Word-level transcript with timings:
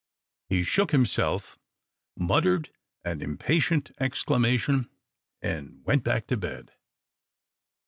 He 0.49 0.63
shook 0.63 0.89
himself, 0.89 1.59
muttered 2.17 2.71
an 3.05 3.21
impatient 3.21 3.91
exclamation, 3.99 4.89
and 5.43 5.85
went 5.85 6.03
back 6.03 6.25
to 6.29 6.37
bed. 6.37 6.71